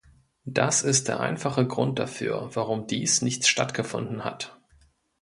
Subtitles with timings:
[0.47, 4.59] Das ist der einfache Grund dafür, warum dies nicht stattgefunden hat.